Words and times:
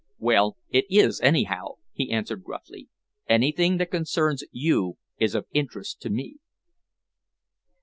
"Well, 0.17 0.57
it 0.71 0.85
is, 0.89 1.21
anyhow," 1.21 1.73
he 1.93 2.09
answered 2.09 2.43
gruffly. 2.43 2.89
"Anything 3.29 3.77
that 3.77 3.91
concerns 3.91 4.43
you 4.51 4.97
is 5.19 5.35
of 5.35 5.45
interest 5.53 6.01
to 6.01 6.09
me." 6.09 6.37